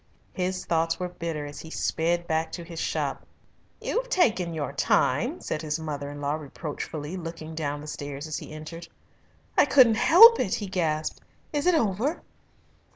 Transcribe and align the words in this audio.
His 0.33 0.65
thoughts 0.65 0.99
were 0.99 1.09
bitter 1.09 1.45
as 1.45 1.59
he 1.59 1.69
sped 1.69 2.25
back 2.25 2.51
to 2.53 2.63
his 2.63 2.79
shop. 2.79 3.23
"You've 3.79 4.09
taken 4.09 4.51
your 4.51 4.73
time," 4.73 5.39
said 5.41 5.61
his 5.61 5.79
mother 5.79 6.09
in 6.09 6.19
law 6.19 6.33
reproachfully, 6.33 7.15
looking 7.17 7.53
down 7.53 7.81
the 7.81 7.87
stairs 7.87 8.25
as 8.25 8.37
he 8.39 8.51
entered. 8.51 8.87
"I 9.55 9.65
couldn't 9.65 9.97
help 9.97 10.39
it!" 10.39 10.55
he 10.55 10.65
gasped. 10.65 11.21
"Is 11.53 11.67
it 11.67 11.75
over?" 11.75 12.23